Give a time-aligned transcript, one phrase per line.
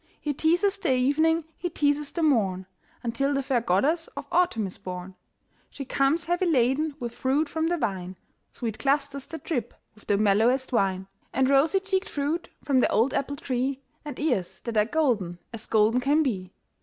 [0.19, 2.65] He teases the evening, he teases the morn,
[3.03, 5.13] Until the fair Goddess of Autumn is born.
[5.69, 8.17] She comes heavy laden with fruit from the vine,
[8.51, 13.13] Sweet clusters that drip with the mellowest wine; And rosy cheeked fruit from the old
[13.13, 16.51] apple tree, And ears that are golden as golden can be.